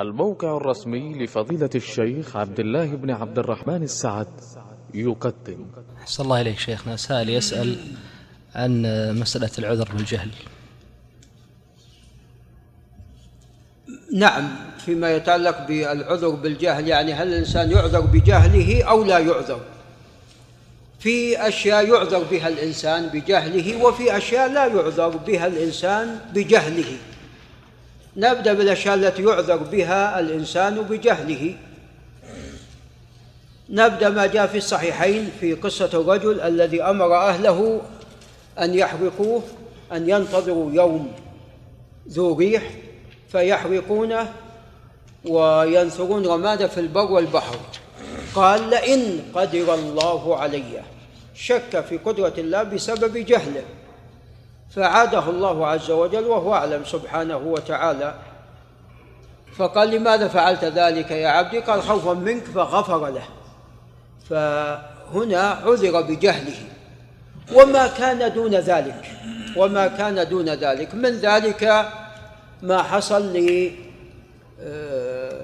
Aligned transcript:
الموقع 0.00 0.56
الرسمي 0.56 1.24
لفضيلة 1.24 1.70
الشيخ 1.74 2.36
عبد 2.36 2.60
الله 2.60 2.86
بن 2.86 3.10
عبد 3.10 3.38
الرحمن 3.38 3.82
السعد 3.82 4.26
يقدم. 4.94 5.66
أحسن 6.00 6.24
الله 6.24 6.40
إليك 6.40 6.58
شيخنا. 6.58 6.96
سائل 6.96 7.28
يسأل 7.28 7.76
عن 8.54 8.82
مسألة 9.20 9.50
العذر 9.58 9.88
بالجهل. 9.92 10.30
نعم 14.14 14.56
فيما 14.78 15.12
يتعلق 15.12 15.66
بالعذر 15.66 16.28
بالجهل 16.28 16.88
يعني 16.88 17.12
هل 17.12 17.28
الإنسان 17.28 17.70
يعذر 17.70 18.00
بجهله 18.00 18.84
أو 18.84 19.04
لا 19.04 19.18
يعذر؟ 19.18 19.60
في 20.98 21.48
أشياء 21.48 21.88
يعذر 21.88 22.22
بها 22.30 22.48
الإنسان 22.48 23.06
بجهله 23.06 23.84
وفي 23.84 24.16
أشياء 24.16 24.52
لا 24.52 24.66
يعذر 24.66 25.08
بها 25.08 25.46
الإنسان 25.46 26.20
بجهله. 26.32 26.98
نبدأ 28.16 28.52
بالأشياء 28.52 28.94
التي 28.94 29.22
يعذر 29.22 29.56
بها 29.56 30.20
الإنسان 30.20 30.74
بجهله. 30.74 31.56
نبدأ 33.70 34.08
ما 34.08 34.26
جاء 34.26 34.46
في 34.46 34.58
الصحيحين 34.58 35.30
في 35.40 35.54
قصة 35.54 35.90
الرجل 35.94 36.40
الذي 36.40 36.82
أمر 36.82 37.16
أهله 37.16 37.80
أن 38.58 38.74
يحرقوه 38.74 39.42
أن 39.92 40.08
ينتظروا 40.08 40.72
يوم 40.72 41.12
ذو 42.08 42.38
ريح 42.38 42.70
فيحرقونه 43.32 44.32
وينثرون 45.24 46.26
رماده 46.26 46.66
في 46.66 46.80
البر 46.80 47.12
والبحر. 47.12 47.56
قال 48.34 48.70
لئن 48.70 49.22
قدر 49.34 49.74
الله 49.74 50.36
علي 50.36 50.82
شك 51.34 51.84
في 51.88 51.96
قدرة 51.96 52.34
الله 52.38 52.62
بسبب 52.62 53.16
جهله. 53.18 53.64
فعاده 54.70 55.30
الله 55.30 55.66
عز 55.66 55.90
وجل 55.90 56.24
وهو 56.24 56.54
أعلم 56.54 56.84
سبحانه 56.84 57.36
وتعالى. 57.36 58.14
فقال 59.56 59.90
لماذا 59.90 60.28
فعلت 60.28 60.64
ذلك 60.64 61.10
يا 61.10 61.28
عبدي؟ 61.28 61.58
قال 61.58 61.82
خوفا 61.82 62.12
منك 62.12 62.44
فغفر 62.44 63.08
له. 63.08 63.24
فهنا 64.30 65.42
عذر 65.42 66.00
بجهله. 66.00 66.56
وما 67.54 67.86
كان 67.86 68.32
دون 68.32 68.54
ذلك 68.54 69.10
وما 69.56 69.86
كان 69.86 70.28
دون 70.28 70.48
ذلك. 70.48 70.94
من 70.94 71.10
ذلك 71.10 71.88
ما 72.62 72.82
حصل 72.82 73.36
ل 73.36 73.70
آه، 74.60 75.40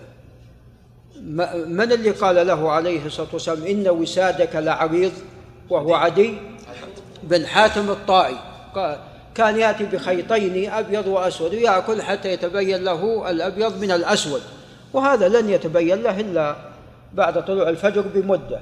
من 1.66 1.92
اللي 1.92 2.10
قال 2.10 2.46
له 2.46 2.70
عليه 2.70 3.06
الصلاة 3.06 3.28
والسلام 3.32 3.64
إن 3.66 3.88
وسادك 3.88 4.56
لعريض 4.56 5.12
وهو 5.70 5.94
عدي؟ 5.94 6.38
بن 7.22 7.46
حاتم 7.46 7.90
الطائي. 7.90 8.36
قال 8.74 8.98
كان 9.40 9.58
يأتي 9.58 9.84
بخيطين 9.84 10.70
أبيض 10.70 11.06
وأسود 11.06 11.54
ويأكل 11.54 12.02
حتى 12.02 12.32
يتبين 12.32 12.84
له 12.84 13.30
الأبيض 13.30 13.80
من 13.80 13.90
الأسود. 13.90 14.42
وهذا 14.92 15.28
لن 15.28 15.50
يتبين 15.50 16.02
له 16.02 16.20
إلا 16.20 16.56
بعد 17.14 17.44
طلوع 17.44 17.68
الفجر 17.68 18.00
بمدة. 18.00 18.60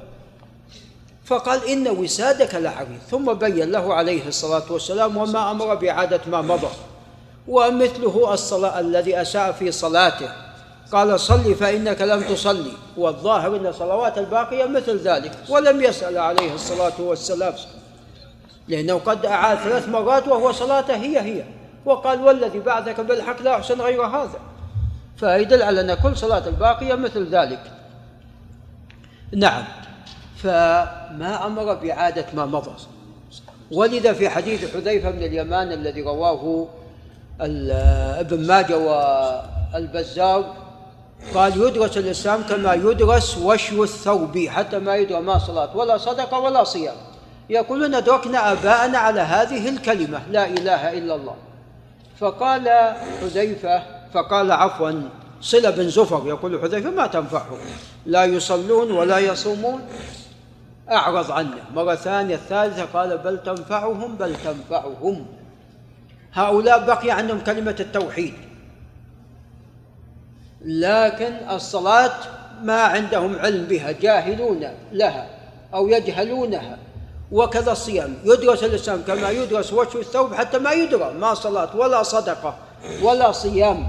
فقال 1.24 1.68
إن 1.68 1.88
وسادك 1.88 2.54
لعريض 2.54 2.98
ثم 3.10 3.32
بين 3.32 3.70
له 3.70 3.94
عليه 3.94 4.28
الصلاة 4.28 4.62
والسلام 4.70 5.16
وما 5.16 5.50
أمر 5.50 5.74
بإعادة 5.74 6.20
ما 6.26 6.42
مضى. 6.42 6.70
ومثله 7.48 8.34
الصلاة 8.34 8.80
الذي 8.80 9.20
أساء 9.20 9.52
في 9.52 9.72
صلاته. 9.72 10.28
قال 10.92 11.20
صل 11.20 11.54
فإنك 11.54 12.02
لم 12.02 12.22
تصلي. 12.22 12.72
والظاهر 12.96 13.56
أن 13.56 13.66
الصلوات 13.66 14.18
الباقية 14.18 14.64
مثل 14.64 14.98
ذلك. 14.98 15.32
ولم 15.48 15.82
يسأل 15.82 16.18
عليه 16.18 16.54
الصلاة 16.54 17.00
والسلام. 17.00 17.54
لأنه 18.68 18.94
قد 18.94 19.26
أعاد 19.26 19.58
ثلاث 19.58 19.88
مرات 19.88 20.28
وهو 20.28 20.52
صلاته 20.52 20.96
هي 20.96 21.20
هي. 21.20 21.44
وقال 21.84 22.22
والذي 22.22 22.58
بعثك 22.58 23.00
بالحق 23.00 23.42
لا 23.42 23.56
أحسن 23.56 23.80
غير 23.80 24.02
هذا. 24.02 24.40
فيدل 25.16 25.62
على 25.62 25.80
أن 25.80 25.94
كل 25.94 26.16
صلاة 26.16 26.48
الباقية 26.48 26.94
مثل 26.94 27.26
ذلك. 27.26 27.60
نعم. 29.32 29.64
فما 30.36 31.46
أمر 31.46 31.74
بإعادة 31.74 32.26
ما 32.34 32.46
مضى. 32.46 32.70
ولذا 33.72 34.12
في 34.12 34.28
حديث 34.28 34.74
حذيفة 34.74 35.10
بن 35.10 35.22
اليمان 35.22 35.72
الذي 35.72 36.02
رواه 36.02 36.68
ابن 38.20 38.46
ماجه 38.46 38.78
والبزار 38.78 40.54
قال 41.34 41.62
يدرس 41.62 41.98
الإسلام 41.98 42.42
كما 42.42 42.74
يدرس 42.74 43.38
وشو 43.38 43.84
الثوب 43.84 44.38
حتى 44.38 44.78
ما 44.78 44.96
يدرى 44.96 45.20
ما 45.20 45.38
صلاة 45.38 45.76
ولا 45.76 45.98
صدقة 45.98 46.38
ولا 46.38 46.64
صيام. 46.64 46.96
يقولون 47.50 47.94
أدركنا 47.94 48.52
آباءنا 48.52 48.98
على 48.98 49.20
هذه 49.20 49.68
الكلمة 49.68 50.22
لا 50.30 50.46
إله 50.46 50.98
إلا 50.98 51.14
الله. 51.14 51.36
فقال 52.18 52.68
حذيفة 53.20 53.82
فقال 54.14 54.52
عفوا 54.52 54.92
صلة 55.40 55.70
بن 55.70 55.88
زفر 55.88 56.22
يقول 56.26 56.60
حذيفة 56.62 56.90
ما 56.90 57.06
تنفعهم 57.06 57.58
لا 58.06 58.24
يصلون 58.24 58.90
ولا 58.90 59.18
يصومون 59.18 59.80
أعرض 60.90 61.30
عنه 61.30 61.56
مرة 61.74 61.94
ثانية 61.94 62.34
الثالثة 62.34 62.84
قال 62.84 63.18
بل 63.18 63.42
تنفعهم 63.42 64.14
بل 64.16 64.36
تنفعهم. 64.36 65.26
هؤلاء 66.32 66.86
بقي 66.86 67.10
عندهم 67.10 67.40
كلمة 67.40 67.76
التوحيد. 67.80 68.34
لكن 70.64 71.32
الصلاة 71.50 72.14
ما 72.62 72.82
عندهم 72.82 73.38
علم 73.38 73.64
بها 73.64 73.92
جاهلون 73.92 74.68
لها 74.92 75.28
أو 75.74 75.88
يجهلونها. 75.88 76.78
وكذا 77.32 77.72
الصيام 77.72 78.14
يدرس 78.24 78.64
الإسلام 78.64 79.02
كما 79.06 79.30
يدرس 79.30 79.72
وجه 79.72 79.98
الثوب 79.98 80.34
حتى 80.34 80.58
ما 80.58 80.72
يدرى 80.72 81.12
ما 81.12 81.34
صلاة 81.34 81.76
ولا 81.76 82.02
صدقة 82.02 82.58
ولا 83.02 83.32
صيام. 83.32 83.86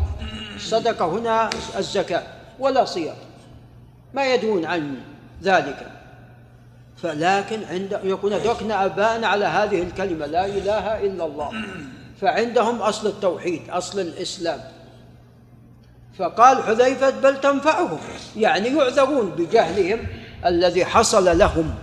الصدقة 0.55 1.05
هنا 1.05 1.49
الزكاة 1.78 2.23
ولا 2.59 2.85
صيام. 2.85 3.16
ما 4.13 4.33
يدرون 4.33 4.66
عن 4.66 4.95
ذلك. 5.44 5.88
فلكن 6.97 7.63
عند 7.63 7.99
يكون 8.03 8.33
أدركنا 8.33 8.85
آباءنا 8.85 9.28
على 9.28 9.45
هذه 9.45 9.83
الكلمة 9.83 10.25
لا 10.25 10.45
إله 10.45 11.05
إلا 11.05 11.25
الله. 11.25 11.51
فعندهم 12.22 12.81
أصل 12.81 13.07
التوحيد 13.07 13.61
أصل 13.69 13.99
الإسلام. 13.99 14.59
فقال 16.19 16.63
حذيفة 16.63 17.09
بل 17.09 17.41
تنفعهم 17.41 17.99
يعني 18.38 18.67
يعذرون 18.67 19.29
بجهلهم 19.29 20.07
الذي 20.45 20.85
حصل 20.85 21.38
لهم. 21.38 21.75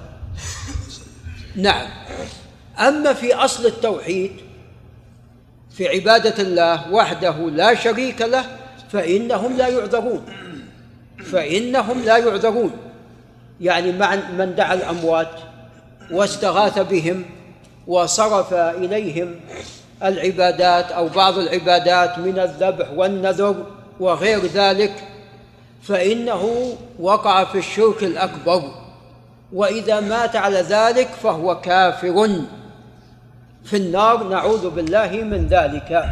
نعم. 1.56 1.89
أما 2.78 3.12
في 3.12 3.34
أصل 3.34 3.67
التوحيد 3.67 4.33
في 5.71 5.89
عبادة 5.89 6.43
الله 6.43 6.93
وحده 6.93 7.37
لا 7.39 7.75
شريك 7.75 8.22
له 8.22 8.44
فإنهم 8.93 9.56
لا 9.56 9.69
يعذرون 9.69 10.25
فإنهم 11.25 12.03
لا 12.03 12.16
يعذرون 12.16 12.71
يعني 13.61 13.93
مع 13.93 14.15
من 14.15 14.55
دعا 14.55 14.75
الأموات 14.75 15.31
واستغاث 16.11 16.78
بهم 16.78 17.25
وصرف 17.87 18.55
إليهم 18.55 19.34
العبادات 20.03 20.93
أو 20.93 21.09
بعض 21.09 21.39
العبادات 21.39 22.19
من 22.19 22.39
الذبح 22.39 22.91
والنذر 22.91 23.66
وغير 24.00 24.47
ذلك 24.47 24.95
فإنه 25.83 26.72
وقع 27.00 27.45
في 27.45 27.59
الشرك 27.59 28.03
الأكبر. 28.03 28.86
وإذا 29.53 30.01
مات 30.01 30.37
على 30.37 30.61
ذلك 30.61 31.09
فهو 31.23 31.61
كافر. 31.61 32.41
في 33.65 33.77
النار 33.77 34.23
نعوذ 34.29 34.71
بالله 34.71 35.11
من 35.11 35.47
ذلك. 35.47 36.11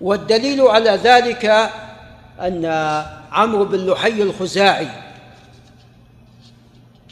والدليل 0.00 0.60
على 0.62 0.90
ذلك 0.90 1.70
أن 2.40 2.64
عمرو 3.32 3.64
بن 3.64 3.86
لحي 3.86 4.22
الخزاعي 4.22 4.88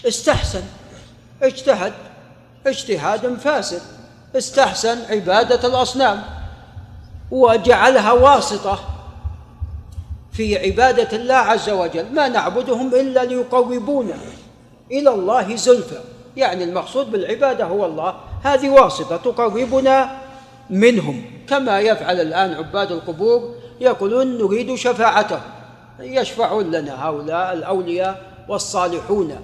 استحسن 0.08 0.62
اجتهد 1.42 1.92
اجتهاد 2.66 3.34
فاسد 3.34 3.82
استحسن 4.36 4.98
عبادة 5.10 5.68
الأصنام 5.68 6.22
وجعلها 7.30 8.12
واسطة 8.12 8.80
في 10.32 10.58
عبادة 10.58 11.16
الله 11.16 11.34
عز 11.34 11.70
وجل. 11.70 12.12
ما 12.12 12.28
نعبدهم 12.28 12.94
إلا 12.94 13.24
ليقربونا 13.24 14.14
إلى 14.90 15.10
الله 15.10 15.56
زلفى. 15.56 16.00
يعني 16.36 16.64
المقصود 16.64 17.10
بالعبادة 17.10 17.64
هو 17.64 17.86
الله. 17.86 18.14
هذه 18.42 18.70
واسطة 18.70 19.16
تقربنا 19.16 20.18
منهم. 20.70 21.24
كما 21.48 21.80
يفعل 21.80 22.20
الآن 22.20 22.54
عباد 22.54 22.92
القبور 22.92 23.54
يقولون 23.80 24.38
نريد 24.38 24.74
شفاعته. 24.74 25.40
يشفعون 26.00 26.70
لنا 26.70 27.08
هؤلاء 27.08 27.52
الأولياء 27.52 28.22
والصالحون. 28.48 29.36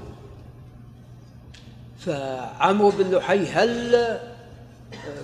فعمرو 1.98 2.90
بن 2.90 3.16
لحي 3.16 3.46
هل 3.46 3.96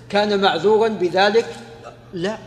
كان 0.08 0.40
معذورا 0.40 0.88
بذلك؟ 0.88 1.46
لا. 2.12 2.38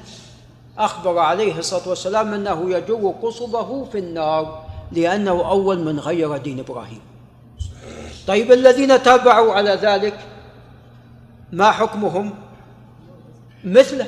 أخبر 0.78 1.20
عليه 1.20 1.60
الصلاة 1.60 1.90
والسلام 1.90 2.34
أنه 2.34 2.72
يجر 2.72 3.14
قصبه 3.22 3.86
في 3.86 3.98
النار 3.98 4.66
لأنه 4.92 5.50
أول 5.50 5.80
من 5.80 6.00
غير 6.00 6.38
دين 6.38 6.60
إبراهيم. 6.60 7.11
طيب 8.28 8.52
الذين 8.52 9.04
تابعوا 9.04 9.54
على 9.54 9.72
ذلك 9.72 10.20
ما 11.52 11.72
حكمهم؟ 11.72 12.34
مثله 13.64 14.08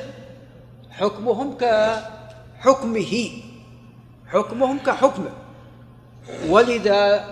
حكمهم 0.90 1.56
كحكمه 1.58 3.30
حكمهم 4.26 4.78
كحكمه. 4.78 5.30
ولذا 6.48 7.24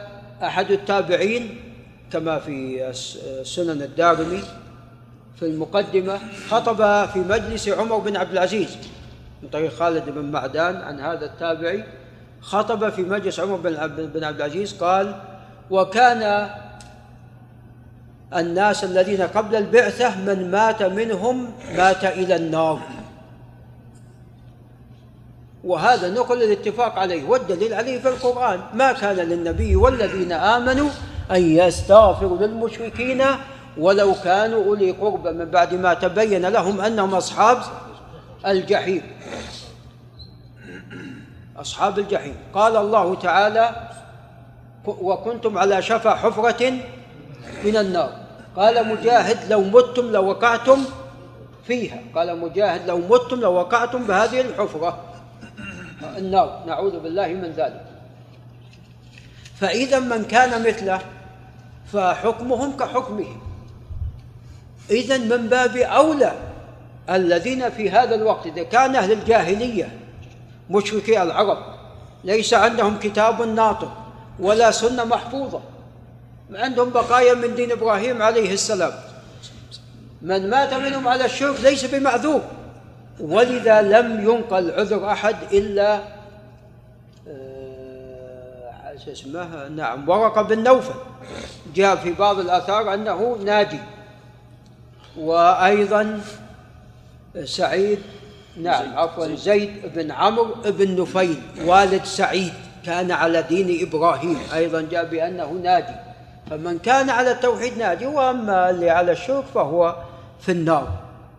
أحد 0.43 0.71
التابعين 0.71 1.61
كما 2.13 2.39
في 2.39 2.93
سنن 3.45 3.83
الدارمي 3.83 4.43
في 5.37 5.43
المقدمة 5.47 6.19
خطب 6.49 7.09
في 7.09 7.19
مجلس 7.19 7.69
عمر 7.69 7.99
بن 7.99 8.17
عبد 8.17 8.33
العزيز 8.33 8.77
من 9.43 9.49
طريق 9.49 9.73
خالد 9.73 10.11
بن 10.11 10.25
معدان 10.25 10.77
عن 10.77 11.01
هذا 11.01 11.25
التابعي 11.27 11.85
خطب 12.41 12.89
في 12.89 13.03
مجلس 13.03 13.41
عمر 13.41 13.57
بن 13.57 14.25
عبد 14.25 14.37
العزيز 14.37 14.73
قال 14.73 15.21
وكان 15.71 16.51
الناس 18.37 18.85
الذين 18.85 19.23
قبل 19.23 19.57
البعثة 19.57 20.19
من 20.21 20.51
مات 20.51 20.83
منهم 20.83 21.53
مات 21.77 22.05
إلى 22.05 22.37
النار. 22.37 22.81
وهذا 25.65 26.11
نقل 26.11 26.43
الاتفاق 26.43 26.99
عليه 26.99 27.29
والدليل 27.29 27.75
عليه 27.75 27.99
في 27.99 28.09
القرآن. 28.09 28.61
ما 28.75 28.93
كان 28.93 29.17
للنبي 29.17 29.77
والذين 29.77 30.33
آمنوا 30.33 30.89
أن 31.31 31.57
يستغفروا 31.57 32.39
للمشركين 32.39 33.23
ولو 33.79 34.15
كانوا 34.25 34.65
أولي 34.65 34.91
قربى 34.91 35.31
من 35.31 35.45
بعد 35.45 35.75
ما 35.75 35.95
تبين 35.95 36.47
لهم 36.47 36.81
أنهم 36.81 37.15
أصحاب 37.15 37.59
الجحيم. 38.47 39.03
أصحاب 41.57 41.99
الجحيم. 41.99 42.35
قال 42.55 42.77
الله 42.77 43.15
تعالى 43.15 43.91
وكنتم 44.87 45.59
على 45.59 45.83
شفا 45.83 46.15
حفرة 46.15 46.71
من 47.65 47.77
النار. 47.77 48.22
قال 48.57 48.89
مجاهد 48.89 49.53
لو 49.53 49.61
متم 49.61 50.11
لوقعتم 50.11 50.85
فيها. 51.67 52.01
قال 52.15 52.39
مجاهد 52.39 52.87
لو 52.87 52.99
متم 52.99 53.41
لوقعتم 53.41 54.05
بهذه 54.05 54.41
الحفرة. 54.41 55.01
النار. 56.17 56.63
نعوذ 56.67 57.01
بالله 57.01 57.27
من 57.29 57.53
ذلك. 57.57 57.85
فإذا 59.61 59.99
من 59.99 60.25
كان 60.25 60.63
مثله 60.63 61.01
فحكمهم 61.93 62.77
كحكمه. 62.77 63.27
إذا 64.91 65.19
من 65.19 65.49
باب 65.49 65.77
أولى 65.77 66.33
الذين 67.11 67.71
في 67.71 67.91
هذا 67.91 68.15
الوقت 68.15 68.47
إذا 68.47 68.63
كان 68.63 68.97
أهل 68.97 69.13
الجاهلية 69.13 69.99
مشركي 70.71 71.23
العرب 71.23 71.59
ليس 72.25 72.55
عندهم 72.55 72.99
كتاب 72.99 73.43
ناطق 73.43 73.93
ولا 74.41 74.71
سنة 74.71 75.05
محفوظة. 75.05 75.61
عندهم 76.55 76.91
بقايا 76.91 77.35
من 77.35 77.55
دين 77.55 77.73
إبراهيم 77.73 78.23
عليه 78.23 78.53
السلام. 78.53 78.93
من 80.23 80.51
مات 80.51 80.75
منهم 80.75 81.09
على 81.09 81.25
الشرك 81.25 81.61
ليس 81.61 81.85
بمعذور 81.85 82.41
ولذا 83.21 83.83
لم 83.83 84.21
ينقل 84.21 84.71
عذر 84.71 85.13
أحد 85.13 85.37
إلا 85.53 86.01
آه، 87.29 88.95
اسمه 89.13 89.69
نعم 89.69 90.09
ورقة 90.09 90.43
بن 90.43 90.63
نوفل. 90.63 90.95
جاء 91.75 91.97
في 91.97 92.13
بعض 92.13 92.39
الآثار 92.39 92.95
أنه 92.95 93.39
ناجي. 93.45 93.79
وأيضا 95.19 96.21
سعيد 97.45 97.99
نعم 98.57 98.99
عفوا 98.99 99.35
زيد 99.35 99.73
بن 99.95 100.11
عمرو 100.11 100.55
بن 100.65 101.01
نفيل 101.01 101.43
والد 101.65 102.05
سعيد 102.05 102.53
كان 102.87 103.11
على 103.11 103.43
دين 103.43 103.89
إبراهيم. 103.89 104.39
أيضا 104.55 104.81
جاء 104.81 105.05
بأنه 105.05 105.51
ناجي. 105.53 106.12
فمن 106.53 106.79
كان 106.79 107.11
على 107.11 107.31
التوحيد 107.31 107.79
ناجي 107.79 108.07
وأما 108.07 108.71
اللي 108.71 108.91
على 108.91 109.13
الشرك 109.13 109.45
فهو 109.55 109.97
في 110.41 110.53
النار. 110.53 110.89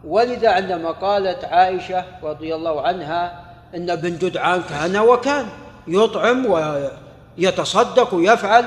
ولذا 0.03 0.49
عندما 0.49 0.91
قالت 0.91 1.45
عائشة 1.45 2.05
رضي 2.23 2.55
الله 2.55 2.81
عنها 2.81 3.41
إن 3.75 3.89
ابن 3.89 4.17
جدعان 4.17 4.61
كان 4.69 4.97
وكان 4.97 5.45
يطعم 5.87 6.45
ويتصدق 7.37 8.13
ويفعل 8.13 8.65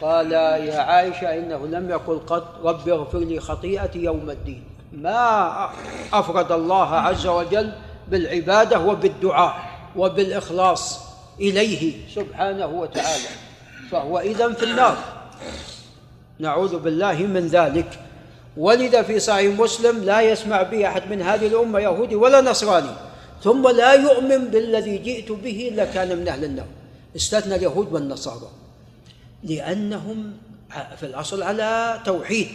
قال 0.00 0.32
يا 0.32 0.78
عائشة 0.80 1.38
إنه 1.38 1.66
لم 1.66 1.90
يقل 1.90 2.18
قط 2.18 2.46
رب 2.64 2.88
اغفر 2.88 3.18
لي 3.18 3.40
خطيئتي 3.40 3.98
يوم 3.98 4.30
الدين. 4.30 4.64
ما 4.92 5.70
أفرد 6.12 6.52
الله 6.52 6.94
عز 6.94 7.26
وجل 7.26 7.72
بالعبادة 8.08 8.80
وبالدعاء 8.80 9.54
وبالإخلاص 9.96 11.00
إليه 11.40 12.08
سبحانه 12.14 12.66
وتعالى. 12.66 13.28
فهو 13.90 14.18
إذن 14.18 14.52
في 14.54 14.64
النار. 14.64 14.96
نعوذ 16.38 16.78
بالله 16.78 17.12
من 17.26 17.46
ذلك. 17.46 17.98
ولذا 18.56 19.02
في 19.02 19.20
صحيح 19.20 19.60
مسلم 19.60 20.04
لا 20.04 20.20
يسمع 20.20 20.62
به 20.62 20.88
أحد 20.88 21.02
من 21.10 21.22
هذه 21.22 21.46
الأمة 21.46 21.78
يهودي 21.78 22.14
ولا 22.14 22.40
نصراني. 22.40 22.94
ثم 23.42 23.68
لا 23.68 23.92
يؤمن 23.92 24.50
بالذي 24.50 24.98
جئت 24.98 25.32
به 25.32 25.68
إلا 25.72 25.84
كان 25.84 26.18
من 26.18 26.28
أهل 26.28 26.44
النار. 26.44 26.66
استثنى 27.16 27.54
اليهود 27.54 27.92
والنصارى. 27.92 28.50
لأنهم 29.44 30.32
في 31.00 31.06
الأصل 31.06 31.42
على 31.42 32.00
توحيد 32.04 32.48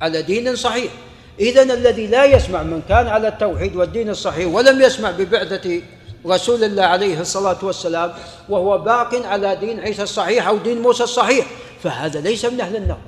على 0.00 0.22
دين 0.22 0.56
صحيح. 0.56 0.92
إذا 1.40 1.62
الذي 1.62 2.06
لا 2.06 2.24
يسمع 2.24 2.62
من 2.62 2.82
كان 2.88 3.06
على 3.06 3.28
التوحيد 3.28 3.76
والدين 3.76 4.08
الصحيح 4.10 4.46
ولم 4.46 4.82
يسمع 4.82 5.10
ببعثة 5.10 5.82
رسول 6.26 6.64
الله 6.64 6.82
عليه 6.82 7.20
الصلاة 7.20 7.58
والسلام 7.62 8.12
وهو 8.48 8.78
باق 8.78 9.26
على 9.26 9.56
دين 9.56 9.80
عيسى 9.80 10.02
الصحيح 10.02 10.48
أو 10.48 10.56
دين 10.56 10.82
موسى 10.82 11.04
الصحيح. 11.04 11.46
فهذا 11.82 12.20
ليس 12.20 12.44
من 12.44 12.60
أهل 12.60 12.76
النار. 12.76 12.98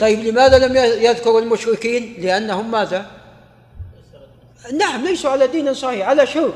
طيب 0.00 0.24
لماذا 0.24 0.58
لم 0.58 0.76
يذكر 0.76 1.38
المشركين؟ 1.38 2.14
لأنهم 2.18 2.70
ماذا؟ 2.70 3.06
نعم 4.72 5.04
ليسوا 5.04 5.30
على 5.30 5.46
دين 5.46 5.74
صحيح 5.74 6.08
على 6.08 6.26
شرك 6.26 6.54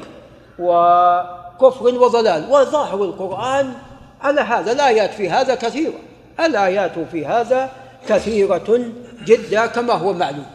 وكفر 0.59 1.95
وضلال. 1.95 2.47
وظاهر 2.51 3.05
القرآن 3.05 3.73
على 4.21 4.41
هذا 4.41 4.73
الآيات 4.73 5.15
في 5.15 5.31
هذا 5.31 5.55
كثيرة. 5.55 5.99
الآيات 6.41 6.99
في 7.13 7.27
هذا 7.27 7.71
كثيرة 8.09 8.93
جدا 9.25 9.67
كما 9.67 9.93
هو 9.93 10.13
معلوم. 10.13 10.47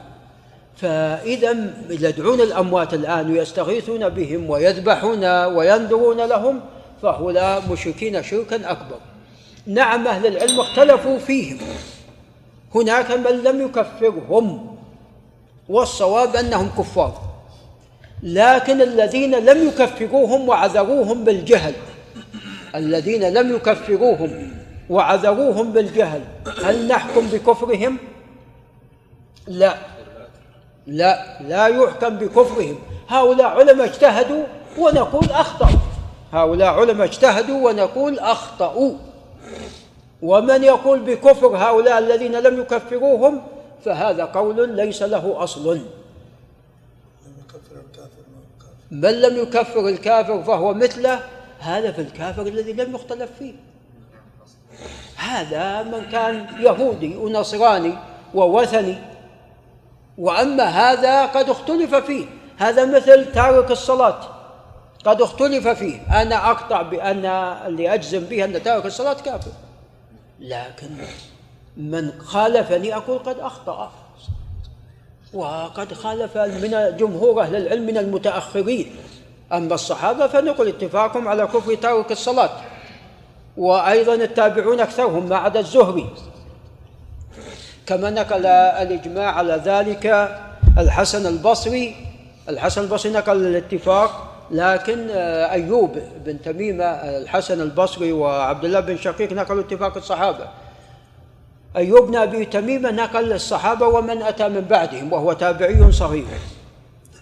فإذا 0.82 1.74
يدعون 1.90 2.42
الأموات 2.42 2.94
الآن 2.94 3.32
ويستغيثون 3.32 4.10
بهم 4.10 4.50
ويذبحون 4.50 5.46
وينذرون 5.46 6.18
لهم 6.18 6.60
فهؤلاء 7.02 7.64
مشركين 7.72 8.24
شركا 8.24 8.72
أكبر. 8.72 8.98
نعم 9.68 10.08
أهل 10.08 10.26
العلم 10.28 10.60
اختلفوا 10.60 11.20
فيهم. 11.20 11.58
هناك 12.76 13.12
من 13.12 13.44
لم 13.44 13.62
يكفرهم 13.62 14.76
والصواب 15.70 16.36
أنهم 16.36 16.70
كفار. 16.78 17.22
لكن 18.24 18.82
الذين 18.82 19.36
لم 19.36 19.68
يكفروهم 19.68 20.50
وعذروهم 20.50 21.24
بالجهل 21.24 21.74
الذين 22.76 23.34
لم 23.34 23.56
يكفروهم 23.56 24.52
وعذروهم 24.90 25.72
بالجهل 25.72 26.22
هل 26.64 26.88
نحكم 26.88 27.28
بكفرهم؟ 27.28 27.98
لا. 29.48 29.78
لا 30.90 31.42
لا 31.42 31.68
يحكم 31.68 32.10
بكفرهم. 32.10 32.80
هؤلاء 33.08 33.48
علماء 33.48 33.88
اجتهدوا 33.88 34.44
ونقول 34.78 35.32
أخطأوا. 35.32 35.80
هؤلاء 36.34 36.74
علماء 36.74 37.08
اجتهدوا 37.08 37.70
ونقول 37.70 38.20
أخطأوا. 38.20 38.94
ومن 40.22 40.64
يقول 40.64 41.00
بكفر 41.00 41.48
هؤلاء 41.48 42.00
الذين 42.00 42.40
لم 42.40 42.62
يكفروهم 42.62 43.42
فهذا 43.86 44.26
قول 44.26 44.76
ليس 44.76 45.04
له 45.04 45.44
أصل. 45.44 45.82
من 48.92 49.12
لم 49.22 49.38
يكفر 49.38 49.88
الكافر 49.88 50.44
فهو 50.44 50.74
مثله 50.74 51.20
هذا 51.60 51.92
في 51.92 52.02
الكافر 52.02 52.42
الذي 52.42 52.74
لم 52.74 52.96
يختلف 52.96 53.30
فيه. 53.40 53.54
هذا 55.16 55.84
من 55.84 56.10
كان 56.12 56.46
يهودي 56.60 57.18
ونصراني 57.18 57.94
ووثني 58.34 59.09
وأما 60.20 60.64
هذا 60.64 61.26
قد 61.26 61.50
اختلف 61.50 61.96
فيه. 61.96 62.26
هذا 62.58 62.86
مثل 62.86 63.32
تارك 63.32 63.72
الصلاة. 63.72 64.20
قد 65.06 65.22
اختلف 65.22 65.68
فيه. 65.68 66.22
أنا 66.22 66.52
أقطع 66.52 66.82
بأن 66.82 67.26
اللي 67.26 67.94
أجزم 67.94 68.20
به 68.20 68.46
أن 68.46 68.64
تارك 68.64 68.86
الصلاة 68.86 69.14
كافر. 69.14 69.52
لكن 70.40 70.90
من 71.78 72.12
خالفني 72.22 72.96
أقول 72.96 73.18
قد 73.20 73.40
أخطأ. 73.40 73.92
وقد 75.34 75.94
خالف 75.94 76.38
من 76.38 76.98
جمهور 76.98 77.42
أهل 77.42 77.56
العلم 77.56 77.86
من 77.86 77.98
المتأخرين. 77.98 78.96
أما 79.54 79.76
الصحابة 79.76 80.28
فنقول 80.28 80.68
اتفاقهم 80.68 81.28
على 81.28 81.48
كفر 81.48 81.76
تارك 81.76 82.12
الصلاة. 82.12 82.50
وأيضا 83.58 84.14
التابعون 84.14 84.80
أكثرهم 84.80 85.30
ما 85.30 85.38
عدا 85.38 85.60
الزهري. 85.60 86.10
كما 87.90 88.10
نقل 88.10 88.46
الإجماع 88.46 89.32
على 89.32 89.62
ذلك 89.66 90.30
الحسن 90.78 91.28
البصري. 91.28 91.96
الحسن 92.50 92.82
البصري 92.82 93.12
نقل 93.12 93.38
الاتفاق 93.38 94.28
لكن 94.52 95.10
أيوب 95.50 95.98
بن 96.26 96.42
تميمة 96.42 96.86
الحسن 96.86 97.62
البصري 97.62 98.12
وعبد 98.12 98.66
الله 98.66 98.80
بن 98.80 98.98
شقيق 98.98 99.34
نقلوا 99.34 99.64
اتفاق 99.64 99.98
الصحابة. 99.98 100.48
أيوب 101.78 102.08
بن 102.08 102.16
أبي 102.16 102.46
تميمة 102.46 102.92
نقل 102.92 103.34
الصحابة 103.34 103.88
ومن 103.88 104.22
أتى 104.22 104.48
من 104.48 104.62
بعدهم 104.62 105.14
وهو 105.14 105.34
تابعي 105.34 105.92
صغير 105.92 106.26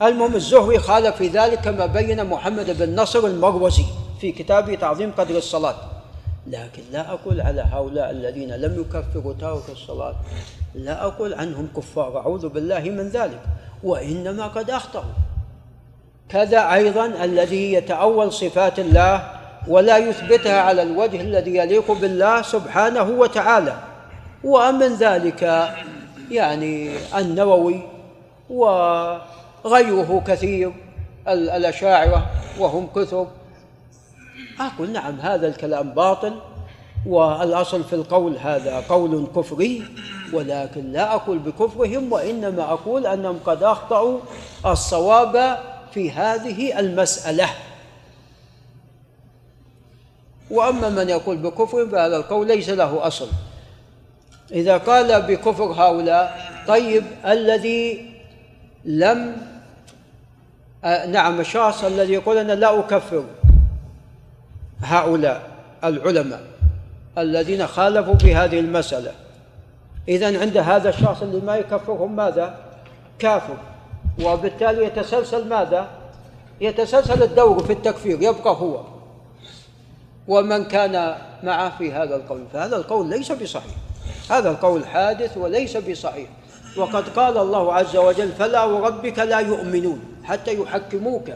المهم 0.01 0.35
الزهري 0.35 0.79
خالف 0.79 1.15
في 1.15 1.27
ذلك 1.27 1.59
كما 1.59 1.85
بين 1.85 2.25
محمد 2.25 2.77
بن 2.77 3.01
نصر 3.01 3.25
المروزي 3.25 3.85
في 4.21 4.31
كتابه 4.31 4.75
تعظيم 4.75 5.11
قدر 5.17 5.37
الصلاة. 5.37 5.75
لكن 6.47 6.81
لا 6.91 7.11
أقول 7.13 7.41
على 7.41 7.61
هؤلاء 7.61 8.11
الذين 8.11 8.51
لم 8.55 8.81
يكفروا 8.81 9.33
تارك 9.33 9.69
الصلاة 9.69 10.15
لا 10.75 11.05
أقول 11.05 11.33
عنهم 11.33 11.67
كفار 11.77 12.17
أعوذ 12.17 12.49
بالله 12.49 12.79
من 12.79 13.09
ذلك 13.09 13.39
وإنما 13.83 14.47
قد 14.47 14.69
أخطأوا. 14.69 15.13
كذا 16.29 16.73
أيضا 16.73 17.05
الذي 17.05 17.73
يتأول 17.73 18.33
صفات 18.33 18.79
الله 18.79 19.31
ولا 19.67 19.97
يثبتها 19.97 20.61
على 20.61 20.81
الوجه 20.81 21.21
الذي 21.21 21.55
يليق 21.55 21.91
بالله 21.91 22.41
سبحانه 22.41 23.03
وتعالى. 23.03 23.77
ومن 24.43 24.95
ذلك 24.95 25.69
يعني 26.31 26.91
النووي 27.17 27.81
وغيره 28.49 30.23
كثير 30.27 30.73
الأشاعرة 31.27 32.25
وهم 32.59 32.87
كثر. 32.95 33.27
أقول 34.59 34.89
نعم 34.89 35.19
هذا 35.19 35.47
الكلام 35.47 35.89
باطل 35.89 36.33
والأصل 37.05 37.83
في 37.83 37.93
القول 37.93 38.37
هذا 38.37 38.79
قول 38.89 39.27
كفري 39.35 39.83
ولكن 40.33 40.91
لا 40.91 41.15
أقول 41.15 41.39
بكفرهم 41.39 42.11
وإنما 42.11 42.63
أقول 42.63 43.07
أنهم 43.07 43.39
قد 43.45 43.63
أخطأوا 43.63 44.19
الصواب 44.65 45.57
في 45.93 46.11
هذه 46.11 46.79
المسألة. 46.79 47.49
وأما 50.51 50.89
من 50.89 51.09
يقول 51.09 51.37
بكفر 51.37 51.87
فهذا 51.89 52.17
القول 52.17 52.47
ليس 52.47 52.69
له 52.69 53.07
أصل. 53.07 53.27
إذا 54.51 54.77
قال 54.77 55.21
بكفر 55.21 55.63
هؤلاء 55.63 56.51
طيب 56.67 57.03
الذي 57.25 58.11
لم 58.85 59.37
آه، 60.83 61.05
نعم 61.05 61.39
الشخص 61.39 61.83
الذي 61.83 62.13
يقول 62.13 62.37
أنا 62.37 62.53
لا 62.53 62.79
أكفر 62.79 63.23
هؤلاء 64.81 65.49
العلماء 65.83 66.41
الذين 67.17 67.67
خالفوا 67.67 68.15
في 68.15 68.35
هذه 68.35 68.59
المسألة. 68.59 69.11
إذا 70.07 70.39
عند 70.41 70.57
هذا 70.57 70.89
الشخص 70.89 71.21
اللي 71.21 71.41
ما 71.41 71.55
يكفرهم 71.55 72.15
ماذا؟ 72.15 72.55
كافر. 73.19 73.57
وبالتالي 74.23 74.85
يتسلسل 74.85 75.47
ماذا؟ 75.47 75.87
يتسلسل 76.61 77.23
الدور 77.23 77.63
في 77.63 77.73
التكفير 77.73 78.21
يبقى 78.21 78.49
هو. 78.49 78.81
ومن 80.27 80.65
كان 80.65 81.15
معه 81.43 81.77
في 81.77 81.93
هذا 81.93 82.15
القول 82.15 82.43
فهذا 82.53 82.75
القول 82.75 83.09
ليس 83.09 83.31
بصحيح. 83.31 83.75
هذا 84.29 84.49
القول 84.49 84.85
حادث 84.85 85.37
وليس 85.37 85.77
بصحيح. 85.77 86.29
وقد 86.77 87.09
قال 87.09 87.37
الله 87.37 87.73
عز 87.73 87.95
وجل 87.95 88.31
فلا 88.31 88.63
وربك 88.63 89.19
لا 89.19 89.39
يؤمنون 89.39 89.99
حتى 90.23 90.61
يحكموك 90.61 91.31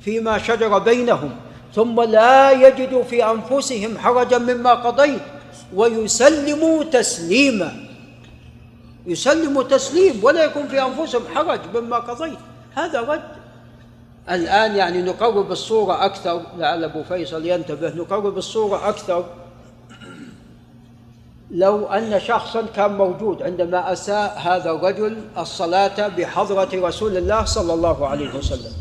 فيما 0.00 0.38
شجر 0.38 0.78
بينهم. 0.78 1.30
ثم 1.74 2.02
لا 2.02 2.50
يجدوا 2.50 3.02
في 3.02 3.24
أنفسهم 3.30 3.98
حرجا 3.98 4.38
مما 4.38 4.74
قضيت. 4.74 5.22
ويسلموا 5.74 6.84
تسليما. 6.84 7.72
يسلموا 9.06 9.62
تسليم 9.62 10.24
ولا 10.24 10.44
يكون 10.44 10.68
في 10.68 10.82
أنفسهم 10.82 11.22
حرج 11.34 11.60
مما 11.74 11.96
قضيت. 11.96 12.38
هذا 12.74 13.00
رد. 13.00 13.22
الآن 14.30 14.76
يعني 14.76 15.02
نقرب 15.02 15.52
الصورة 15.52 16.04
أكثر. 16.04 16.42
لعل 16.58 16.84
أبو 16.84 17.02
فيصل 17.02 17.46
ينتبه. 17.46 17.94
نقرب 17.96 18.38
الصورة 18.38 18.88
أكثر. 18.88 19.24
لو 21.50 21.86
أن 21.86 22.20
شخصا 22.20 22.62
كان 22.76 22.92
موجود 22.92 23.42
عندما 23.42 23.92
أساء 23.92 24.38
هذا 24.38 24.70
الرجل 24.70 25.16
الصلاة 25.38 26.08
بحضرة 26.08 26.68
رسول 26.74 27.16
الله 27.16 27.44
صلى 27.44 27.74
الله 27.74 28.08
عليه 28.08 28.34
وسلم. 28.34 28.72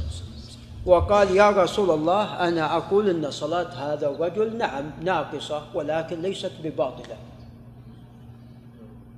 وقال 0.86 1.36
يا 1.36 1.50
رسول 1.50 1.92
الله 1.92 2.48
أنا 2.48 2.78
أقول 2.78 3.10
إن 3.10 3.32
صلاة 3.32 3.68
هذا 3.78 4.08
الرجل 4.08 4.58
نعم 4.58 4.92
ناقصة 5.02 5.62
ولكن 5.74 6.22
ليست 6.22 6.52
بباطلة. 6.64 7.16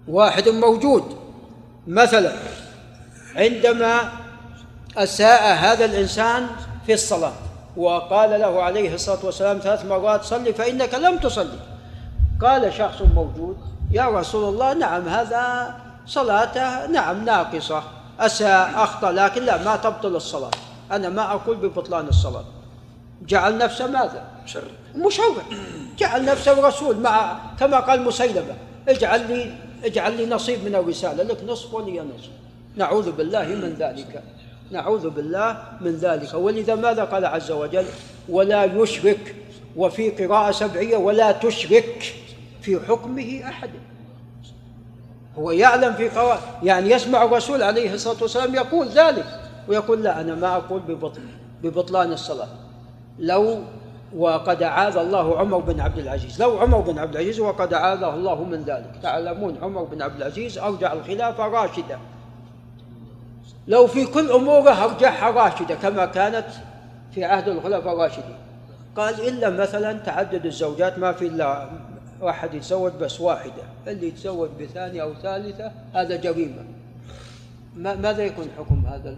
واحد 0.08 0.50
موجود. 0.50 1.04
مثلا 1.88 2.34
عندما 3.36 4.12
أساء 4.98 5.56
هذا 5.56 5.86
الإنسان 5.86 6.48
في 6.86 6.94
الصلاة 6.94 7.34
وقال 7.78 8.40
له 8.40 8.64
عليه 8.64 8.94
الصلاة 8.94 9.26
والسلام 9.26 9.60
ثلاث 9.60 9.86
مرات 9.86 10.24
صلي 10.24 10.54
فإنك 10.54 10.94
لم 10.94 11.18
تصلي. 11.18 11.60
قال 12.42 12.74
شخص 12.74 13.02
موجود. 13.02 13.58
يا 13.92 14.06
رسول 14.06 14.54
الله 14.54 14.74
نعم 14.74 15.08
هذا 15.08 15.76
صلاته 16.08 16.86
نعم 16.86 17.26
ناقصة 17.26 17.84
أساء 18.20 18.72
أخطأ 18.76 19.12
لكن 19.12 19.44
لا 19.44 19.64
ما 19.64 19.76
تبطل 19.76 20.16
الصلاة. 20.16 20.52
أنا 20.92 21.10
ما 21.10 21.32
أقول 21.32 21.58
ببطلان 21.58 22.08
الصلاة. 22.08 22.46
جعل 23.28 23.58
نفسه 23.58 23.88
ماذا؟ 23.88 24.24
مشرع 24.44 24.64
مشرع 24.96 25.26
جعل 25.98 26.26
نفسه 26.26 26.68
رسول 26.68 26.98
مع 27.00 27.40
كما 27.60 27.80
قال 27.80 28.02
مسيلمة. 28.02 28.56
اجعل 28.88 29.28
لي 29.28 29.56
اجعل 29.84 30.18
لي 30.18 30.26
نصيب 30.26 30.66
من 30.66 30.76
الرسالة. 30.76 31.24
لك 31.24 31.44
نصف 31.48 31.74
ولي 31.74 32.00
نصف. 32.00 32.30
نعوذ 32.76 33.12
بالله 33.12 33.46
من 33.46 33.76
ذلك. 33.80 34.24
نعوذ 34.72 35.10
بالله 35.10 35.58
من 35.82 35.96
ذلك. 35.96 36.34
ولذا 36.34 36.76
ماذا 36.76 37.04
قال 37.04 37.26
عز 37.26 37.52
وجل؟ 37.52 37.86
ولا 38.30 38.64
يشرك 38.64 39.36
وفي 39.76 40.10
قراءة 40.10 40.52
سبعية 40.52 40.98
ولا 40.98 41.32
تشرك 41.32 42.16
في 42.62 42.80
حكمه 42.88 43.42
أحد. 43.50 43.70
هو 45.38 45.52
يعلم 45.52 45.94
في 45.94 46.10
قواعد 46.10 46.40
يعني 46.64 46.92
يسمع 46.92 47.24
الرسول 47.24 47.64
عليه 47.64 47.94
الصلاة 47.94 48.22
والسلام 48.22 48.56
يقول 48.56 48.88
ذلك. 48.88 49.45
ويقول 49.68 50.04
لا 50.04 50.22
أنا 50.22 50.36
ما 50.36 50.56
أقول 50.56 50.80
ببطل 50.80 51.22
ببطلان 51.64 52.12
الصلاة. 52.12 52.48
لو 53.20 53.60
وقد 54.16 54.64
أعاذ 54.64 54.98
الله 54.98 55.40
عمر 55.40 55.58
بن 55.58 55.80
عبد 55.80 55.98
العزيز 55.98 56.42
لو 56.42 56.60
عمر 56.60 56.80
بن 56.80 57.00
عبد 57.00 57.16
العزيز 57.16 57.40
وقد 57.40 57.74
أعاذه 57.74 58.14
الله 58.14 58.44
من 58.44 58.64
ذلك. 58.64 58.92
تعلمون 59.04 59.58
عمر 59.62 59.84
بن 59.84 60.02
عبد 60.02 60.16
العزيز 60.16 60.58
أرجع 60.58 60.94
الخلافة 60.94 61.48
راشدة. 61.48 61.98
لو 63.68 63.88
في 63.88 64.06
كل 64.06 64.32
أموره 64.32 64.84
أرجعها 64.84 65.32
راشدة 65.32 65.76
كما 65.76 66.06
كانت 66.06 66.46
في 67.12 67.24
عهد 67.24 67.48
الخلفاء 67.48 67.94
الراشدين. 67.94 68.36
قال 68.96 69.28
إلا 69.28 69.50
مثلا 69.50 69.94
تعدد 69.94 70.46
الزوجات 70.46 71.00
ما 71.00 71.12
في 71.12 71.28
إلا 71.28 71.70
واحد 72.22 72.54
يتزوج 72.54 72.92
بس 73.02 73.22
واحدة. 73.22 73.64
اللي 73.88 74.08
يتزوج 74.08 74.50
بثانية 74.62 75.02
أو 75.02 75.14
ثالثة 75.14 75.72
هذا 75.94 76.16
جريمة. 76.16 76.66
ماذا 77.76 78.24
يكون 78.24 78.48
حكم 78.58 78.84
هذا؟ 78.88 79.18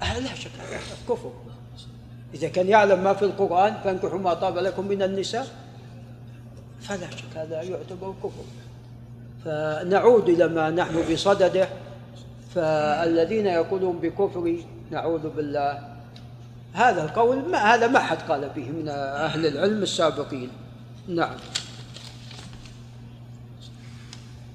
لا 0.00 0.34
شك 0.34 0.50
هذا 0.58 0.80
كفر. 1.08 1.32
إذا 2.34 2.48
كان 2.48 2.68
يعلم 2.68 3.04
ما 3.04 3.14
في 3.14 3.24
القرآن 3.24 3.74
فانكحوا 3.84 4.18
ما 4.18 4.34
طاب 4.34 4.58
لكم 4.58 4.88
من 4.88 5.02
النساء. 5.02 5.46
فلا 6.80 7.10
شك. 7.10 7.36
هذا 7.36 7.62
يعتبر 7.62 8.14
كفر. 8.22 8.44
فنعود 9.44 10.28
إلى 10.28 10.48
ما 10.48 10.70
نحن 10.70 11.12
بصدده. 11.12 11.68
فالذين 12.54 13.46
يقولون 13.46 13.98
بكفر 13.98 14.56
نعوذ 14.90 15.28
بالله. 15.28 15.94
هذا 16.72 17.04
القول 17.04 17.50
ما 17.50 17.58
هذا 17.58 17.86
ما 17.86 17.98
حد 17.98 18.18
قال 18.22 18.48
به 18.56 18.68
من 18.70 18.88
أهل 18.88 19.46
العلم 19.46 19.82
السابقين. 19.82 20.50
نعم. 21.08 21.36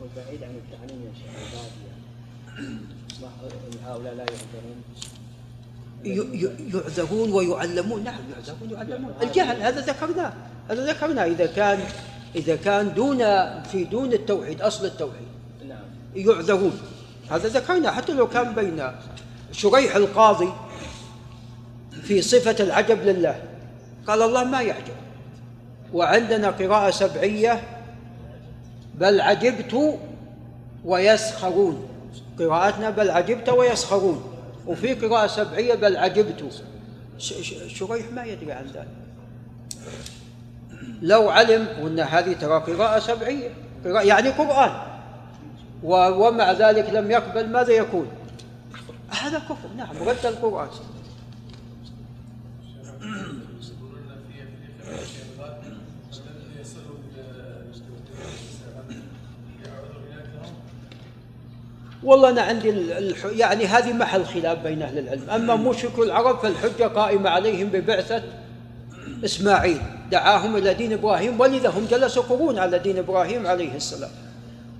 والبعيد 0.02 0.44
عن 0.44 0.56
التعليم 0.56 1.02
يا 1.06 1.12
شيخ 1.14 1.60
هؤلاء 3.86 4.14
لا 4.16 4.26
يعذرون. 4.26 4.80
يعذرون 6.74 7.32
ويعلمون. 7.32 8.04
نعم 8.04 8.20
يعذرون 8.32 8.72
ويعلمون. 8.72 9.14
الجهل 9.22 9.62
هذا 9.62 9.82
ذكرناه 9.82 10.34
هذا 10.70 10.86
ذكرناه. 10.86 11.26
إذا 11.26 11.46
كان 11.46 11.80
إذا 12.36 12.56
كان 12.56 12.94
دون 12.94 13.18
في 13.64 13.84
دون 13.84 14.14
التوحيد 14.14 14.62
أصل 14.62 14.86
التوحيد. 14.86 15.28
نعم. 15.68 15.80
يعذرون. 16.16 16.80
هذا 17.32 17.48
ذكرنا 17.48 17.92
حتى 17.92 18.14
لو 18.14 18.28
كان 18.28 18.56
بين 18.56 18.92
شريح 19.52 19.96
القاضي 19.96 20.50
في 22.04 22.22
صفة 22.22 22.56
العجب 22.60 23.04
لله 23.04 23.44
قال 24.08 24.22
الله 24.22 24.44
ما 24.44 24.62
يعجب. 24.62 24.96
وعندنا 25.94 26.50
قراءة 26.50 26.92
سبعية 26.92 27.62
بل 28.96 29.22
عجبت 29.22 30.00
ويسخرون. 30.86 31.88
قراءتنا 32.40 32.90
بل 32.90 33.10
عجبت 33.12 33.50
ويسخرون. 33.50 34.34
وفي 34.68 34.94
قراءة 34.94 35.28
سبعية 35.28 35.76
بل 35.76 35.98
عجبت. 35.98 36.64
شريح 37.68 38.12
ما 38.12 38.24
يدري 38.24 38.52
عن 38.52 38.66
ذلك. 38.66 38.88
لو 41.02 41.30
علم 41.30 41.68
وان 41.82 42.00
هذه 42.00 42.34
ترى 42.34 42.60
قراءة 42.60 43.00
سبعية 43.00 43.50
قراءة 43.86 44.04
يعني 44.04 44.30
قرآن. 44.30 44.72
ومع 45.84 46.52
ذلك 46.52 46.90
لم 46.90 47.12
يقبل 47.12 47.50
ماذا 47.50 47.74
يكون؟ 47.74 48.08
هذا 49.10 49.40
كفر. 49.40 49.70
نعم 49.78 49.96
رد 50.06 50.26
القرآن. 50.26 50.68
والله 62.04 62.30
أنا 62.30 62.42
عندي 62.42 62.70
الح... 62.70 63.26
يعني 63.26 63.66
هذه 63.66 63.94
محل 63.94 64.26
خلاف 64.26 64.60
بين 64.64 64.82
أهل 64.82 64.98
العلم. 65.00 65.30
أما 65.30 65.56
مشرك 65.56 66.00
العرب 66.00 66.40
فالحجة 66.40 66.84
قائمة 66.84 67.30
عليهم 67.30 67.68
ببعثة 67.68 68.24
إسماعيل. 69.26 69.82
دعاهم 70.12 70.56
إلى 70.56 70.74
دين 70.74 70.94
إبراهيم 70.94 71.40
ولذا 71.40 71.70
هم 71.70 71.88
جلسوا 71.92 72.24
قرون 72.24 72.60
على 72.60 72.80
دين 72.80 72.98
إبراهيم 72.98 73.48
عليه 73.48 73.76
السلام. 73.76 74.10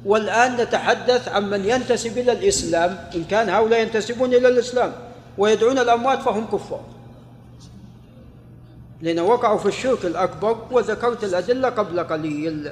والآن 0.06 0.58
نتحدث 0.58 1.28
عن 1.28 1.50
من 1.50 1.66
ينتسب 1.66 2.18
إلى 2.18 2.32
الإسلام 2.32 2.98
إن 3.16 3.24
كان 3.24 3.50
هؤلاء 3.50 3.82
ينتسبون 3.82 4.34
إلى 4.34 4.48
الإسلام 4.48 4.92
ويدعون 5.38 5.80
الأموات 5.80 6.22
فهم 6.22 6.46
كفار. 6.46 6.84
لأن 9.02 9.20
وقعوا 9.20 9.58
في 9.58 9.66
الشرك 9.66 10.06
الأكبر 10.06 10.58
وذكرت 10.72 11.24
الأدلة 11.24 11.70
قبل 11.70 12.00
قليل. 12.00 12.72